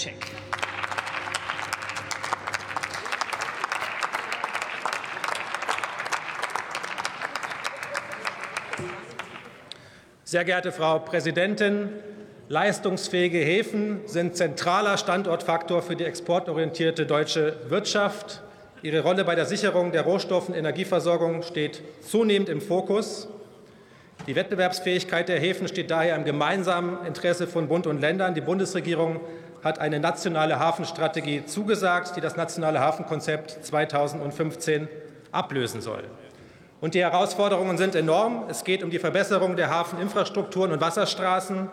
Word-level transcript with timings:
Kovalcek. 0.00 0.14
Sehr 10.24 10.44
geehrte 10.44 10.72
Frau 10.72 11.00
Präsidentin, 11.00 11.88
leistungsfähige 12.48 13.38
Häfen 13.38 14.00
sind 14.06 14.36
zentraler 14.36 14.96
Standortfaktor 14.96 15.82
für 15.82 15.96
die 15.96 16.04
exportorientierte 16.04 17.04
deutsche 17.04 17.56
Wirtschaft. 17.68 18.42
Ihre 18.82 19.00
Rolle 19.00 19.24
bei 19.24 19.34
der 19.34 19.44
Sicherung 19.44 19.92
der 19.92 20.02
Rohstoff- 20.02 20.48
und 20.48 20.54
Energieversorgung 20.54 21.42
steht 21.42 21.82
zunehmend 22.00 22.48
im 22.48 22.60
Fokus. 22.60 23.28
Die 24.26 24.36
Wettbewerbsfähigkeit 24.36 25.28
der 25.28 25.40
Häfen 25.40 25.66
steht 25.66 25.90
daher 25.90 26.14
im 26.14 26.24
gemeinsamen 26.24 27.04
Interesse 27.06 27.46
von 27.46 27.68
Bund 27.68 27.86
und 27.86 28.00
Ländern. 28.00 28.34
Die 28.34 28.40
Bundesregierung 28.40 29.20
hat 29.62 29.78
eine 29.78 30.00
nationale 30.00 30.58
Hafenstrategie 30.58 31.44
zugesagt, 31.44 32.16
die 32.16 32.20
das 32.20 32.36
nationale 32.36 32.80
Hafenkonzept 32.80 33.64
2015 33.64 34.88
ablösen 35.32 35.80
soll. 35.80 36.04
Und 36.80 36.94
die 36.94 37.00
Herausforderungen 37.00 37.76
sind 37.76 37.94
enorm. 37.94 38.44
Es 38.48 38.64
geht 38.64 38.82
um 38.82 38.90
die 38.90 38.98
Verbesserung 38.98 39.56
der 39.56 39.70
Hafeninfrastrukturen 39.70 40.72
und 40.72 40.80
Wasserstraßen, 40.80 41.68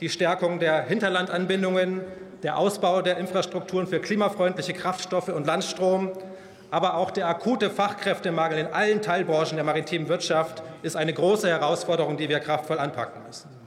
die 0.00 0.08
Stärkung 0.08 0.58
der 0.58 0.82
Hinterlandanbindungen, 0.82 2.02
der 2.42 2.56
Ausbau 2.56 3.02
der 3.02 3.16
Infrastrukturen 3.16 3.86
für 3.86 4.00
klimafreundliche 4.00 4.74
Kraftstoffe 4.74 5.28
und 5.28 5.46
Landstrom, 5.46 6.12
aber 6.70 6.94
auch 6.94 7.10
der 7.10 7.26
akute 7.26 7.70
Fachkräftemangel 7.70 8.58
in 8.58 8.66
allen 8.66 9.02
Teilbranchen 9.02 9.56
der 9.56 9.64
maritimen 9.64 10.08
Wirtschaft 10.08 10.62
ist 10.82 10.96
eine 10.96 11.12
große 11.12 11.48
Herausforderung, 11.48 12.16
die 12.16 12.28
wir 12.28 12.40
kraftvoll 12.40 12.78
anpacken 12.78 13.22
müssen. 13.26 13.59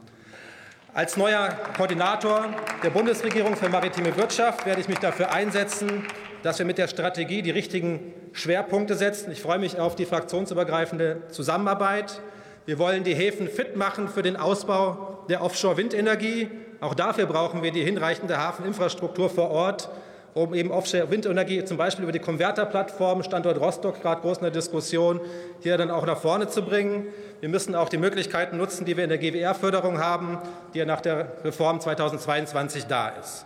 Als 0.95 1.17
neuer 1.17 1.49
Koordinator 1.75 2.49
der 2.83 2.91
Bundesregierung 2.91 3.55
für 3.55 3.67
maritime 3.67 4.15
Wirtschaft 4.15 4.63
werde 4.67 4.79
ich 4.79 4.87
mich 4.87 4.99
dafür 4.99 5.31
einsetzen, 5.31 6.05
dass 6.43 6.59
wir 6.59 6.67
mit 6.67 6.77
der 6.77 6.87
Strategie 6.87 7.41
die 7.41 7.49
richtigen 7.49 8.13
Schwerpunkte 8.31 8.93
setzen. 8.93 9.31
Ich 9.31 9.41
freue 9.41 9.57
mich 9.57 9.79
auf 9.79 9.95
die 9.95 10.05
fraktionsübergreifende 10.05 11.23
Zusammenarbeit. 11.29 12.21
Wir 12.67 12.77
wollen 12.77 13.03
die 13.03 13.15
Häfen 13.15 13.47
fit 13.47 13.75
machen 13.75 14.07
für 14.07 14.21
den 14.21 14.37
Ausbau 14.37 15.25
der 15.29 15.41
Offshore-Windenergie. 15.41 16.51
Auch 16.79 16.93
dafür 16.93 17.25
brauchen 17.25 17.63
wir 17.63 17.71
die 17.71 17.83
hinreichende 17.83 18.37
Hafeninfrastruktur 18.37 19.31
vor 19.31 19.49
Ort, 19.49 19.89
um 20.33 20.53
eben 20.53 20.71
Offshore-Windenergie 20.71 21.63
zum 21.63 21.77
Beispiel 21.77 22.03
über 22.03 22.11
die 22.11 22.19
Konverterplattform 22.19 23.23
Standort 23.23 23.59
Rostock, 23.59 24.01
gerade 24.01 24.21
groß 24.21 24.37
in 24.37 24.43
der 24.43 24.51
Diskussion, 24.51 25.21
hier 25.61 25.77
dann 25.77 25.91
auch 25.91 26.05
nach 26.05 26.17
vorne 26.17 26.47
zu 26.47 26.63
bringen. 26.63 27.07
Wir 27.39 27.49
müssen 27.49 27.75
auch 27.75 27.89
die 27.89 27.97
Möglichkeiten 27.97 28.57
nutzen, 28.57 28.85
die 28.85 28.97
wir 28.97 29.03
in 29.03 29.09
der 29.09 29.19
GWR-Förderung 29.19 29.99
haben, 29.99 30.39
die 30.73 30.79
ja 30.79 30.85
nach 30.85 31.01
der 31.01 31.33
Reform 31.43 31.79
2022 31.79 32.85
da 32.85 33.09
ist. 33.09 33.45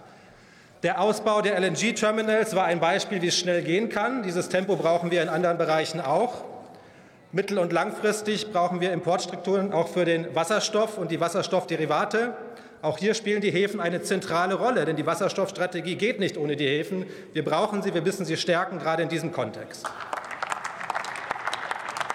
Der 0.84 1.02
Ausbau 1.02 1.42
der 1.42 1.60
LNG-Terminals 1.60 2.56
war 2.56 2.66
ein 2.66 2.80
Beispiel, 2.80 3.22
wie 3.22 3.28
es 3.28 3.38
schnell 3.38 3.64
gehen 3.64 3.90
kann. 3.90 4.22
Dieses 4.22 4.48
Tempo 4.48 4.76
brauchen 4.76 5.10
wir 5.10 5.24
in 5.24 5.30
anderen 5.30 5.58
Bereichen 5.58 6.00
auch. 6.00 6.44
Mittel- 7.32 7.58
und 7.58 7.74
langfristig 7.74 8.54
brauchen 8.54 8.80
wir 8.80 8.94
Importstrukturen 8.94 9.74
auch 9.74 9.90
für 9.90 10.06
den 10.06 10.34
Wasserstoff 10.36 10.98
und 10.98 11.12
die 11.12 11.20
Wasserstoffderivate. 11.20 12.34
Auch 12.82 12.98
hier 12.98 13.14
spielen 13.14 13.42
die 13.42 13.52
Häfen 13.52 13.80
eine 13.80 14.02
zentrale 14.02 14.56
Rolle, 14.56 14.86
denn 14.86 14.96
die 14.96 15.06
Wasserstoffstrategie 15.06 15.96
geht 15.96 16.20
nicht 16.20 16.38
ohne 16.38 16.56
die 16.56 16.68
Häfen. 16.68 17.06
Wir 17.34 17.44
brauchen 17.44 17.82
sie, 17.82 17.94
wir 17.94 18.02
müssen 18.02 18.26
sie 18.26 18.38
stärken, 18.38 18.80
gerade 18.80 19.04
in 19.04 19.10
diesem 19.10 19.32
Kontext. 19.32 19.86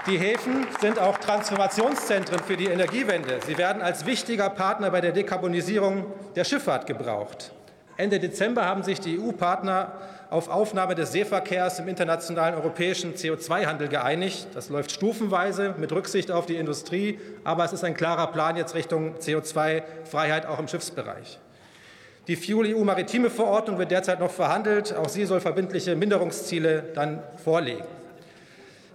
Die 0.06 0.18
Häfen 0.18 0.66
sind 0.80 0.98
auch 0.98 1.18
Transformationszentren 1.18 2.40
für 2.40 2.56
die 2.56 2.66
Energiewende. 2.66 3.38
Sie 3.46 3.56
werden 3.56 3.82
als 3.82 4.04
wichtiger 4.04 4.50
Partner 4.50 4.90
bei 4.90 5.00
der 5.00 5.12
Dekarbonisierung 5.12 6.06
der 6.34 6.44
Schifffahrt 6.44 6.86
gebraucht. 6.86 7.52
Ende 8.02 8.18
Dezember 8.18 8.64
haben 8.64 8.82
sich 8.82 8.98
die 8.98 9.20
EU-Partner 9.20 9.92
auf 10.28 10.48
Aufnahme 10.48 10.96
des 10.96 11.12
Seeverkehrs 11.12 11.78
im 11.78 11.86
internationalen 11.86 12.56
europäischen 12.56 13.14
CO2-Handel 13.14 13.86
geeinigt. 13.86 14.48
Das 14.54 14.70
läuft 14.70 14.90
stufenweise 14.90 15.76
mit 15.78 15.92
Rücksicht 15.92 16.32
auf 16.32 16.46
die 16.46 16.56
Industrie, 16.56 17.20
aber 17.44 17.64
es 17.64 17.72
ist 17.72 17.84
ein 17.84 17.94
klarer 17.94 18.26
Plan 18.32 18.56
jetzt 18.56 18.74
Richtung 18.74 19.14
CO2-Freiheit 19.18 20.46
auch 20.46 20.58
im 20.58 20.66
Schiffsbereich. 20.66 21.38
Die 22.26 22.34
Fuel-EU-Maritime-Verordnung 22.34 23.78
wird 23.78 23.92
derzeit 23.92 24.18
noch 24.18 24.32
verhandelt. 24.32 24.96
Auch 24.96 25.08
sie 25.08 25.24
soll 25.24 25.40
verbindliche 25.40 25.94
Minderungsziele 25.94 26.82
dann 26.94 27.22
vorlegen. 27.44 27.84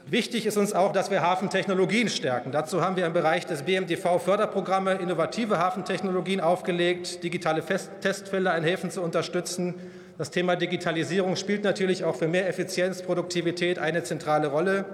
Wichtig 0.10 0.46
ist 0.46 0.56
uns 0.56 0.72
auch, 0.72 0.94
dass 0.94 1.12
wir 1.12 1.22
Hafentechnologien 1.22 2.08
stärken. 2.08 2.54
Dazu 2.54 2.82
haben 2.82 2.96
wir 2.96 3.06
im 3.06 3.12
Bereich 3.12 3.46
des 3.46 3.64
BMDV 3.64 4.20
Förderprogramme 4.24 4.94
innovative 4.94 5.58
Hafentechnologien 5.58 6.40
aufgelegt, 6.40 7.26
digitale 7.26 7.62
Testfelder 8.02 8.56
in 8.56 8.64
Häfen 8.64 8.90
zu 8.90 9.02
unterstützen. 9.02 9.74
Das 10.18 10.32
Thema 10.32 10.56
Digitalisierung 10.56 11.36
spielt 11.36 11.66
natürlich 11.66 12.06
auch 12.06 12.16
für 12.16 12.30
mehr 12.30 12.48
Effizienz, 12.48 13.02
Produktivität 13.02 13.80
eine 13.80 14.02
zentrale 14.04 14.48
Rolle. 14.48 14.86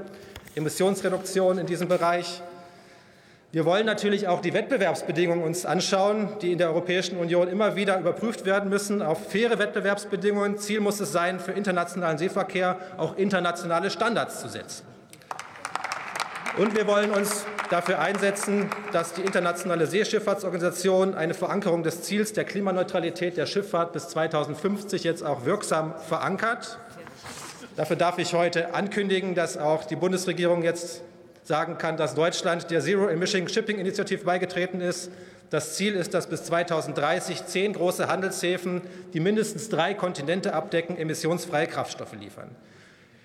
Emissionsreduktion 0.56 1.60
in 1.60 1.68
diesem 1.68 1.88
Bereich. 1.88 2.42
Wir 3.52 3.66
wollen 3.66 3.86
natürlich 3.86 4.28
auch 4.28 4.42
die 4.42 4.56
Wettbewerbsbedingungen 4.56 5.44
uns 5.44 5.64
anschauen, 5.64 6.30
die 6.42 6.54
in 6.54 6.58
der 6.58 6.70
Europäischen 6.70 7.20
Union 7.20 7.48
immer 7.48 7.76
wieder 7.76 8.00
überprüft 8.00 8.48
werden 8.48 8.68
müssen 8.68 9.04
auf 9.04 9.30
faire 9.30 9.60
Wettbewerbsbedingungen. 9.60 10.58
Ziel 10.58 10.80
muss 10.80 11.00
es 11.00 11.12
sein, 11.12 11.40
für 11.40 11.52
internationalen 11.52 12.18
Seeverkehr 12.18 12.80
auch 12.98 13.16
internationale 13.16 13.92
Standards 13.92 14.42
zu 14.42 14.50
setzen. 14.50 14.93
Und 16.56 16.76
wir 16.76 16.86
wollen 16.86 17.10
uns 17.10 17.46
dafür 17.72 17.98
einsetzen, 17.98 18.70
dass 18.92 19.14
die 19.14 19.22
Internationale 19.22 19.88
Seeschifffahrtsorganisation 19.88 21.16
eine 21.16 21.34
Verankerung 21.34 21.82
des 21.82 22.04
Ziels 22.04 22.32
der 22.34 22.44
Klimaneutralität 22.44 23.38
der 23.38 23.48
Schifffahrt 23.48 23.92
bis 23.92 24.10
2050 24.10 25.04
jetzt 25.04 25.24
auch 25.24 25.46
wirksam 25.46 25.96
verankert. 26.08 26.78
Dafür 27.76 27.96
darf 27.96 28.20
ich 28.20 28.36
heute 28.36 28.76
ankündigen, 28.76 29.34
dass 29.34 29.58
auch 29.58 29.84
die 29.86 29.96
Bundesregierung 29.96 30.62
jetzt 30.62 31.02
sagen 31.42 31.80
kann, 31.80 31.98
dass 31.98 32.14
Deutschland 32.14 32.70
der 32.70 32.82
Zero 32.82 33.08
Emission 33.08 33.50
Shipping 33.50 33.80
Initiative 33.80 34.24
beigetreten 34.24 34.80
ist. 34.80 35.10
Das 35.50 35.74
Ziel 35.74 35.96
ist, 35.96 36.14
dass 36.14 36.28
bis 36.28 36.44
2030 36.44 37.48
zehn 37.48 37.74
große 37.74 38.08
Handelshäfen, 38.08 38.82
die 39.14 39.20
mindestens 39.20 39.70
drei 39.70 39.96
Kontinente 39.96 40.54
abdecken, 40.54 40.98
emissionsfreie 40.98 41.66
Kraftstoffe 41.66 42.14
liefern. 42.14 42.56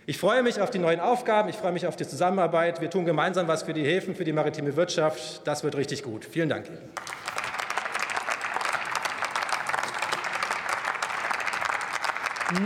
Ich 0.08 0.16
freue 0.16 0.42
mich 0.42 0.58
auf 0.58 0.70
die 0.70 0.78
neuen 0.78 1.00
Aufgaben, 1.00 1.50
ich 1.50 1.56
freue 1.56 1.72
mich 1.72 1.86
auf 1.86 1.94
die 1.94 2.08
Zusammenarbeit. 2.08 2.80
Wir 2.80 2.88
tun 2.88 3.04
gemeinsam 3.04 3.46
was 3.46 3.64
für 3.64 3.74
die 3.74 3.84
Häfen, 3.84 4.14
für 4.14 4.24
die 4.24 4.32
maritime 4.32 4.74
Wirtschaft. 4.74 5.46
Das 5.46 5.62
wird 5.64 5.76
richtig 5.76 6.02
gut. 6.02 6.24
Vielen 6.24 6.48
Dank. 6.48 6.64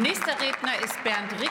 Nächster 0.00 0.40
Redner 0.40 0.84
ist 0.84 1.02
Bernd 1.02 1.32
Rick. 1.32 1.40